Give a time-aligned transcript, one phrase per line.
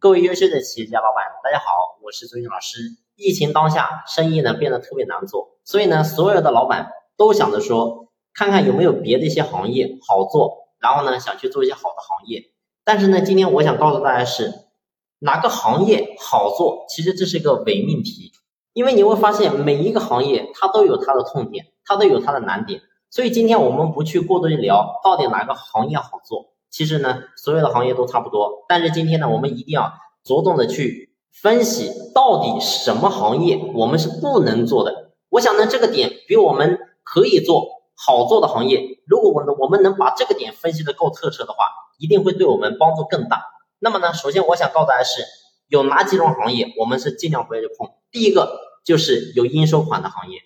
[0.00, 1.66] 各位优秀的企业家老板，大家好，
[2.02, 2.78] 我是周军老师。
[3.16, 12.44] 疫情当下，生意呢变得特别难做，所以呢，所有的老板都想着说，看看有没有别的一些行业好做，然后呢，想去做一些好的行业。
[12.82, 14.70] 但是呢，今天我想告诉大家是，
[15.18, 18.32] 哪个行业好做，其实这是一个伪命题，
[18.72, 22.80] 因为你会发现每一个行业它都有它的痛点，它都有它的难点。
[23.10, 28.64] 所以今天我们不去过多的聊到底哪个行业好做，其实呢，所有的行业都差不多。
[28.68, 29.92] 但是今天呢，我们一定要
[30.24, 35.10] 着重的去分析到底什么行业我们是不能做的。
[35.28, 41.64] 我想呢，这个点比我们可以做好做的行业，如果我们我们能把这个点分析的够透彻的话，
[41.98, 43.42] 一定会对我们帮助更大。
[43.78, 45.22] 那么呢，首先我想告诉大家是
[45.68, 47.90] 有哪几种行业我们是尽量不要去碰。
[48.10, 50.38] 第一个就是有应收款的行业。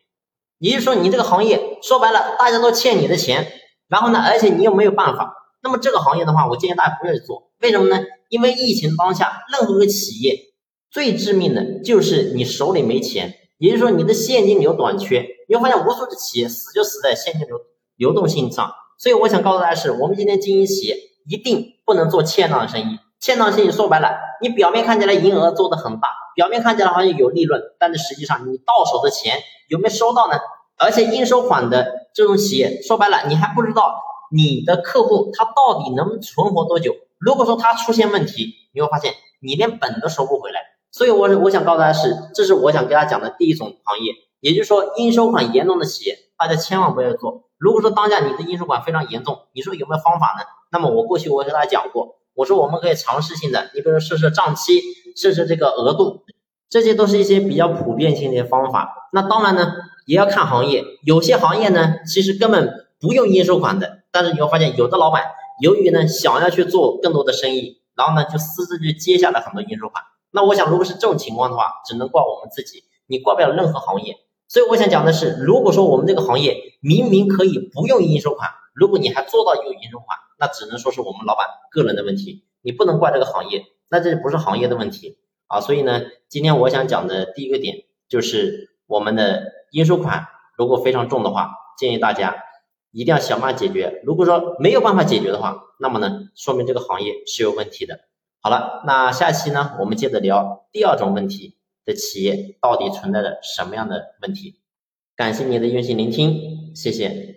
[0.59, 3.53] 也就是说，你这个行业说白了，大家都欠你的钱，
[3.89, 5.34] 然后呢，而且你又没有办法，
[5.65, 7.51] 那么这个行业的话，我建议大家不要去做。
[7.61, 8.05] 为什么呢？
[8.29, 10.39] 因为疫情当下，任何一个企业
[10.91, 15.27] 最致命的就是你手里没钱，也就是说你的现金流短缺。
[15.48, 17.56] 你会发现无数的企业死就死在现金流
[17.97, 18.71] 流动性上。
[18.98, 22.99] 所以我想告诉大家是，我们今天经营企业一定不能做欠账的生意。
[23.19, 24.11] 欠账生意说白了，
[24.43, 30.39] 你表面看起来营业额做的很大，表面看起来好像有利润，但是实际上你到手的钱有没有收到呢？
[30.77, 33.95] 而且应收款的这种企业，说白了，你还不知道
[34.35, 36.97] 你的客户他到底能存活多久。
[37.19, 40.61] 如果说他出现问题，你会发现你连本都收不回来。
[40.91, 47.45] 所以，我我想告诉大家是，这是我想给大家讲的第一种行业，也就是说应收款严重的企业，大家千万不要做。
[47.59, 50.45] 如果说当下你的应收款非常严重，你说有没有方法呢？
[50.73, 54.81] 那么我过去我给大家讲过，我说我们可以尝试性的，你比如说设设账期，
[55.15, 56.25] 设设这个额度，
[56.69, 59.09] 这些都是一些比较普遍性的方法。
[59.12, 59.75] 那当然呢。
[60.07, 64.01] 也要看行业，有些行业呢，其实根本不用应收款的。
[64.15, 65.25] 但是你会发现，有的老板
[65.61, 70.05] 由于呢想要去做更多的生意，然后呢就私自去接下来很多应收款。
[70.31, 74.15] 那我想，如果是这种情况的话，只能怪我们自己，你怪不了任何行业。
[74.47, 85.19] 所以我想讲的是，如果说我们这个行业明明可以不用应收款，如果你还做到有应收款，那只能说是我们老板个人的问题，你不能怪这个行业，那这不是行业的问题
[85.49, 85.61] 啊。
[85.61, 89.53] 所以呢，今天我想讲的第一个点就是我们的。
[89.75, 92.37] 应收款如果非常重的话，建议大家
[92.94, 94.00] 一定要想办法解决。
[94.05, 98.00] 如果说没有办法解决的话，那么呢，说明这个行业是有问题的。
[98.41, 104.60] 好了，那下期呢，我们接着聊第二种问题的企业到底存在着什么样的问题。
[105.16, 107.34] 感谢你的用心聆听，谢谢。